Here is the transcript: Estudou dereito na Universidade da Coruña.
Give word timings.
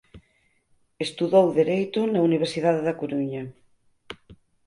Estudou 1.05 1.47
dereito 1.59 1.99
na 2.13 2.19
Universidade 2.29 2.81
da 2.87 2.97
Coruña. 3.01 3.43